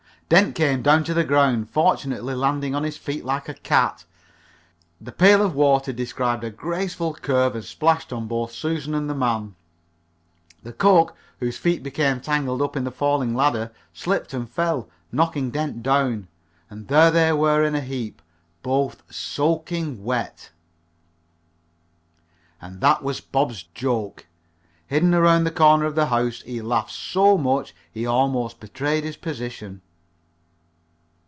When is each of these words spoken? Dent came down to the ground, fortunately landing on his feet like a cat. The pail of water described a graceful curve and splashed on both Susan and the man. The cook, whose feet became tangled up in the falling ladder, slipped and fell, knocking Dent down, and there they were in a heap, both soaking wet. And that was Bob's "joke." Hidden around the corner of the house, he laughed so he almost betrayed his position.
Dent 0.33 0.55
came 0.55 0.81
down 0.81 1.03
to 1.03 1.13
the 1.13 1.25
ground, 1.25 1.69
fortunately 1.69 2.33
landing 2.33 2.73
on 2.73 2.83
his 2.85 2.95
feet 2.95 3.25
like 3.25 3.49
a 3.49 3.53
cat. 3.53 4.05
The 5.01 5.11
pail 5.11 5.41
of 5.41 5.53
water 5.55 5.91
described 5.91 6.45
a 6.45 6.49
graceful 6.49 7.13
curve 7.15 7.53
and 7.53 7.65
splashed 7.65 8.13
on 8.13 8.27
both 8.29 8.53
Susan 8.53 8.95
and 8.95 9.09
the 9.09 9.13
man. 9.13 9.55
The 10.63 10.71
cook, 10.71 11.17
whose 11.41 11.57
feet 11.57 11.83
became 11.83 12.21
tangled 12.21 12.61
up 12.61 12.77
in 12.77 12.85
the 12.85 12.91
falling 12.93 13.35
ladder, 13.35 13.73
slipped 13.93 14.33
and 14.33 14.49
fell, 14.49 14.87
knocking 15.11 15.51
Dent 15.51 15.83
down, 15.83 16.29
and 16.69 16.87
there 16.87 17.11
they 17.11 17.33
were 17.33 17.61
in 17.65 17.75
a 17.75 17.81
heap, 17.81 18.21
both 18.63 19.03
soaking 19.13 20.01
wet. 20.01 20.51
And 22.61 22.79
that 22.79 23.03
was 23.03 23.19
Bob's 23.19 23.63
"joke." 23.73 24.27
Hidden 24.87 25.13
around 25.13 25.43
the 25.43 25.51
corner 25.51 25.83
of 25.83 25.95
the 25.95 26.05
house, 26.05 26.41
he 26.43 26.61
laughed 26.61 26.91
so 26.91 27.65
he 27.91 28.05
almost 28.05 28.61
betrayed 28.61 29.03
his 29.03 29.17
position. 29.17 29.81